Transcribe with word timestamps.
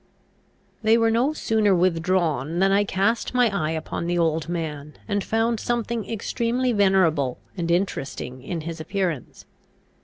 They 0.81 0.97
were 0.97 1.11
no 1.11 1.31
sooner 1.31 1.75
withdrawn 1.75 2.57
than 2.57 2.71
I 2.71 2.85
cast 2.85 3.35
my 3.35 3.55
eye 3.55 3.69
upon 3.73 4.07
the 4.07 4.17
old 4.17 4.49
man, 4.49 4.93
and 5.07 5.23
found 5.23 5.59
something 5.59 6.09
extremely 6.09 6.71
venerable 6.73 7.37
and 7.55 7.69
interesting 7.69 8.41
in 8.41 8.61
his 8.61 8.81
appearance. 8.81 9.45